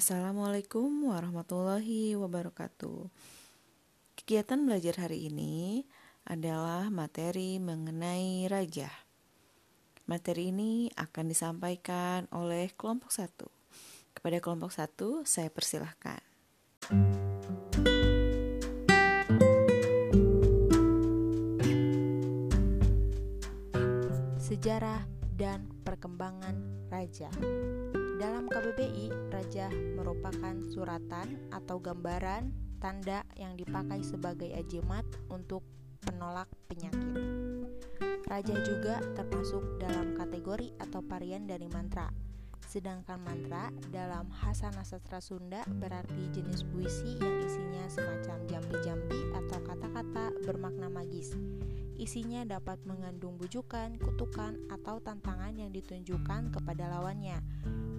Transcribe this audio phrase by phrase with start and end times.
[0.00, 3.12] Assalamualaikum warahmatullahi wabarakatuh.
[4.16, 5.84] Kegiatan belajar hari ini
[6.24, 8.88] adalah materi mengenai raja.
[10.08, 13.52] Materi ini akan disampaikan oleh kelompok satu.
[14.16, 16.24] Kepada kelompok satu, saya persilahkan.
[24.40, 25.04] Sejarah
[25.36, 27.28] dan perkembangan raja.
[28.20, 35.64] Dalam KBBI, raja merupakan suratan atau gambaran tanda yang dipakai sebagai ajimat untuk
[36.04, 37.16] penolak penyakit.
[38.28, 42.12] Raja juga termasuk dalam kategori atau varian dari mantra.
[42.68, 50.36] Sedangkan mantra dalam Hasana Sastra Sunda berarti jenis puisi yang isinya semacam jambi-jambi atau kata-kata
[50.44, 51.32] bermakna magis.
[52.00, 57.44] Isinya dapat mengandung bujukan, kutukan, atau tantangan yang ditunjukkan kepada lawannya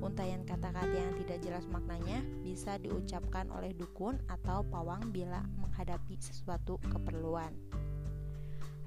[0.00, 6.80] Untayan kata-kata yang tidak jelas maknanya bisa diucapkan oleh dukun atau pawang bila menghadapi sesuatu
[6.88, 7.52] keperluan.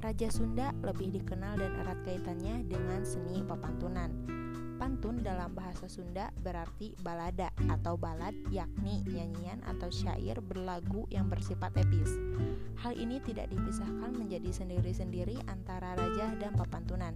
[0.02, 4.10] Raja Sunda lebih dikenal dan erat kaitannya dengan seni pepantunan.
[4.82, 11.74] Pantun dalam bahasa Sunda berarti balada atau balad yakni nyanyian atau syair berlagu yang bersifat
[11.78, 12.10] epis.
[12.82, 17.14] Hal ini tidak dipisahkan menjadi sendiri-sendiri antara raja dan pepantunan,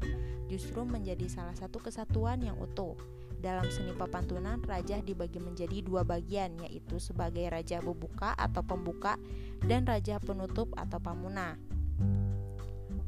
[0.48, 2.96] justru menjadi salah satu kesatuan yang utuh.
[3.38, 9.22] Dalam seni pepantunan, raja dibagi menjadi dua bagian, yaitu sebagai raja pembuka atau pembuka
[9.62, 11.77] dan raja penutup atau pamuna.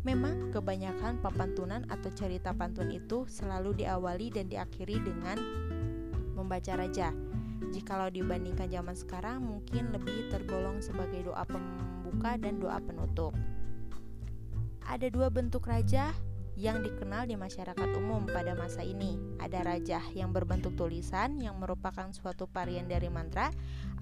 [0.07, 5.35] Memang kebanyakan pepantunan atau cerita pantun itu selalu diawali dan diakhiri dengan
[6.39, 7.11] membaca raja.
[7.75, 13.35] Jikalau dibandingkan zaman sekarang mungkin lebih tergolong sebagai doa pembuka dan doa penutup.
[14.87, 16.15] Ada dua bentuk raja
[16.59, 19.15] yang dikenal di masyarakat umum pada masa ini.
[19.39, 23.47] Ada rajah yang berbentuk tulisan yang merupakan suatu varian dari mantra,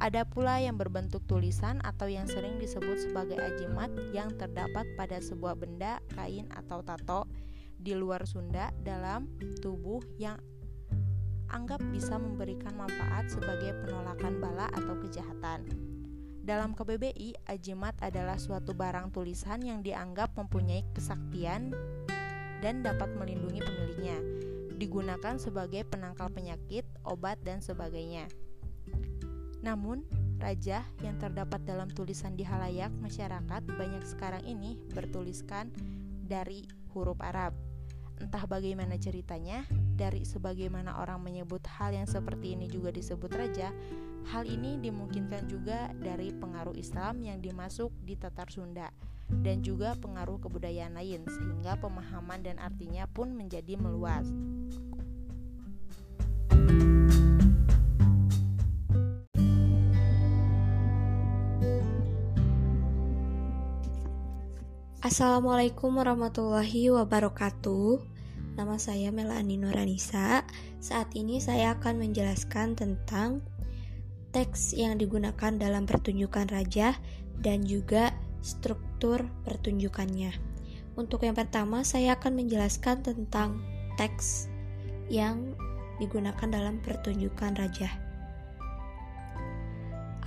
[0.02, 5.53] ada pula yang berbentuk tulisan atau yang sering disebut sebagai ajimat yang terdapat pada sebuah
[5.53, 7.30] benda, kain atau tato
[7.77, 9.30] di luar Sunda dalam
[9.61, 10.42] tubuh yang
[11.53, 15.70] anggap bisa memberikan manfaat sebagai penolakan bala atau kejahatan.
[16.48, 21.76] Dalam KBBI, ajimat adalah suatu barang tulisan yang dianggap mempunyai kesaktian
[22.62, 24.18] dan dapat melindungi pemiliknya.
[24.78, 28.30] Digunakan sebagai penangkal penyakit, obat, dan sebagainya.
[29.66, 30.06] Namun,
[30.38, 35.73] raja yang terdapat dalam tulisan di halayak masyarakat banyak sekarang ini bertuliskan
[36.30, 36.64] dari
[36.94, 37.58] huruf Arab.
[38.18, 39.66] Entah bagaimana ceritanya,
[39.98, 43.70] dari sebagaimana orang menyebut hal yang seperti ini juga disebut raja,
[44.34, 48.89] hal ini dimungkinkan juga dari pengaruh Islam yang dimasuk di Tatar Sunda
[49.30, 54.26] dan juga pengaruh kebudayaan lain sehingga pemahaman dan artinya pun menjadi meluas.
[64.98, 68.02] Assalamualaikum warahmatullahi wabarakatuh.
[68.58, 70.42] Nama saya Melani Nuranisa.
[70.82, 73.45] Saat ini saya akan menjelaskan tentang
[74.33, 76.98] teks yang digunakan dalam pertunjukan raja
[77.38, 80.33] dan juga struktur pertunjukannya.
[80.98, 83.61] Untuk yang pertama, saya akan menjelaskan tentang
[84.02, 84.49] teks
[85.08, 85.53] yang
[85.98, 87.89] digunakan dalam pertunjukan raja.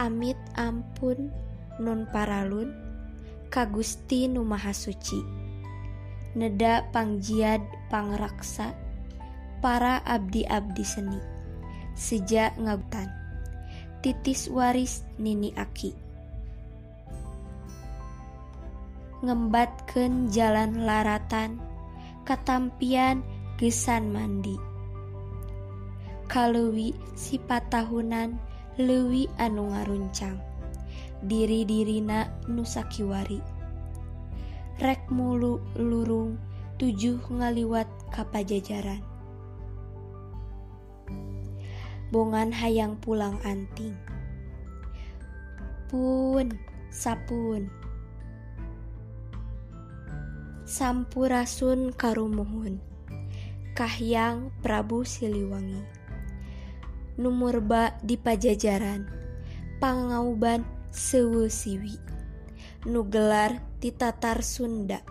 [0.00, 1.28] Amit ampun
[1.81, 2.72] nun paralun
[3.50, 5.19] kagusti nu maha suci
[6.38, 7.59] neda pangjiad
[7.91, 8.70] pangraksa
[9.59, 11.20] para abdi-abdi seni
[11.99, 13.10] sejak ngagutan
[14.00, 15.91] titis waris nini aki
[19.20, 21.60] ngembatken jalan laratan
[22.25, 23.20] ketampian
[23.60, 24.56] gesan mandi.
[26.31, 28.38] Kalwi sifat tahunan
[28.78, 30.41] Lewi anu ngaruncang
[31.20, 33.42] diri-dirina Nusakiwari
[34.81, 36.41] rek mulu lurung
[36.81, 39.04] tujuh ngaliwat kapajajaran
[42.10, 43.94] bongan hayang pulang anting.
[45.87, 46.58] Pun
[46.90, 47.70] sapun.
[50.70, 52.78] Sampurasun karumuhun.
[53.75, 55.82] Kahyang Prabu Siliwangi.
[57.19, 59.02] Numurba di Pajajaran.
[59.82, 60.62] Pangauban
[60.94, 61.99] Sewu Siwi.
[62.87, 65.02] Nugelar di Tatar Sunda.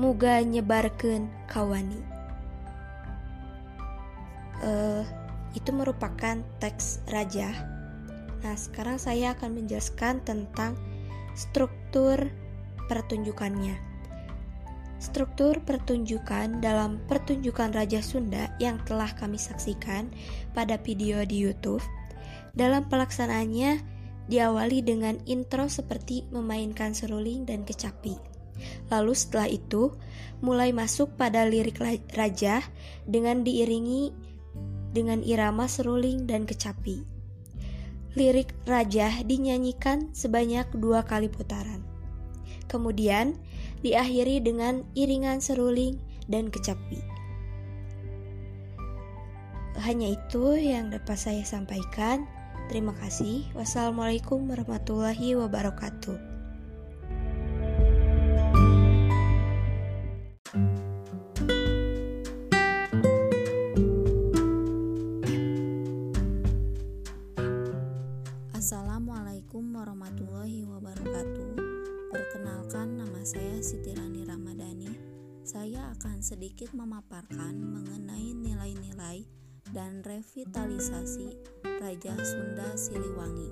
[0.00, 2.00] Muga nyebarken kawani.
[4.64, 5.04] Uh,
[5.52, 7.52] Itu merupakan teks raja.
[8.40, 10.72] Nah sekarang saya akan menjelaskan tentang
[11.36, 12.32] struktur
[12.88, 13.95] pertunjukannya
[14.96, 20.08] struktur pertunjukan dalam pertunjukan Raja Sunda yang telah kami saksikan
[20.56, 21.84] pada video di YouTube.
[22.56, 23.84] Dalam pelaksanaannya
[24.26, 28.16] diawali dengan intro seperti memainkan seruling dan kecapi.
[28.88, 29.92] Lalu setelah itu
[30.40, 31.76] mulai masuk pada lirik
[32.16, 32.64] raja
[33.04, 34.12] dengan diiringi
[34.96, 37.04] dengan irama seruling dan kecapi.
[38.16, 41.84] Lirik raja dinyanyikan sebanyak dua kali putaran.
[42.64, 43.36] Kemudian
[43.86, 46.98] diakhiri dengan iringan seruling dan kecapi.
[49.78, 52.26] Hanya itu yang dapat saya sampaikan.
[52.66, 53.46] Terima kasih.
[53.54, 56.18] Wassalamualaikum warahmatullahi wabarakatuh.
[68.50, 71.54] Assalamualaikum warahmatullahi wabarakatuh.
[72.10, 72.95] Perkenalkan
[73.26, 74.86] saya Siti Rani Ramadhani.
[75.42, 79.26] Saya akan sedikit memaparkan mengenai nilai-nilai
[79.74, 81.34] dan revitalisasi
[81.82, 83.50] Raja Sunda Siliwangi.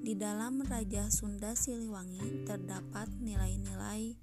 [0.00, 4.16] Di dalam Raja Sunda Siliwangi terdapat nilai-nilai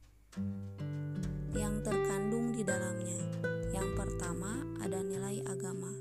[1.54, 3.22] yang terkandung di dalamnya.
[3.70, 5.94] Yang pertama ada nilai agama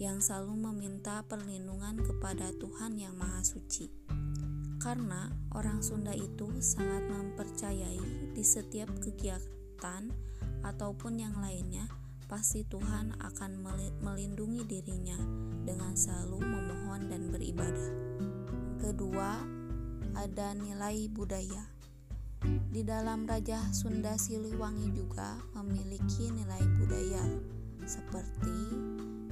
[0.00, 4.09] yang selalu meminta perlindungan kepada Tuhan yang Maha Suci.
[4.80, 10.08] Karena orang Sunda itu sangat mempercayai di setiap kegiatan
[10.64, 11.84] ataupun yang lainnya,
[12.24, 13.60] pasti Tuhan akan
[14.00, 15.20] melindungi dirinya
[15.68, 17.92] dengan selalu memohon dan beribadah.
[18.80, 19.44] Kedua,
[20.16, 21.68] ada nilai budaya.
[22.72, 27.20] Di dalam Raja Sunda Siliwangi juga memiliki nilai budaya
[27.84, 28.80] seperti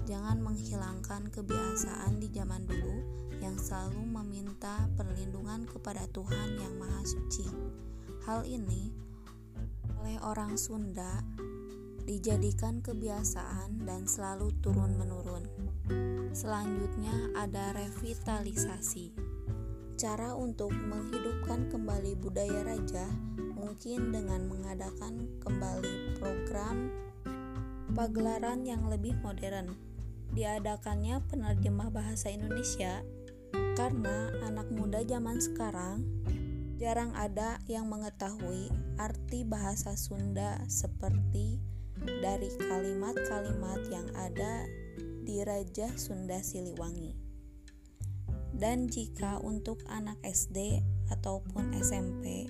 [0.08, 2.96] Jangan menghilangkan kebiasaan di zaman dulu
[3.44, 4.07] yang selalu
[4.58, 7.46] meminta perlindungan kepada Tuhan yang Maha Suci.
[8.26, 8.90] Hal ini
[10.02, 11.22] oleh orang Sunda
[12.02, 15.46] dijadikan kebiasaan dan selalu turun-menurun.
[16.34, 19.14] Selanjutnya ada revitalisasi.
[19.94, 23.06] Cara untuk menghidupkan kembali budaya raja
[23.54, 26.90] mungkin dengan mengadakan kembali program
[27.94, 29.78] pagelaran yang lebih modern
[30.34, 33.06] diadakannya penerjemah bahasa Indonesia
[33.76, 36.04] karena anak muda zaman sekarang
[36.78, 38.70] jarang ada yang mengetahui
[39.02, 41.58] arti bahasa Sunda seperti
[42.22, 44.66] dari kalimat-kalimat yang ada
[45.26, 47.18] di Raja Sunda Siliwangi.
[48.54, 52.46] Dan jika untuk anak SD ataupun SMP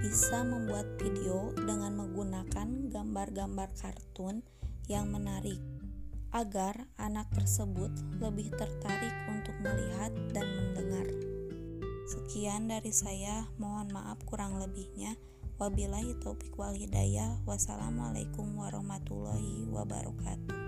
[0.00, 4.40] bisa membuat video dengan menggunakan gambar-gambar kartun
[4.88, 5.60] yang menarik
[6.30, 7.90] agar anak tersebut
[8.22, 11.06] lebih tertarik untuk melihat dan mendengar.
[12.10, 15.14] Sekian dari saya, mohon maaf kurang lebihnya.
[15.60, 17.38] Wabillahi taufik wal hidayah.
[17.46, 20.58] Wassalamualaikum warahmatullahi wabarakatuh.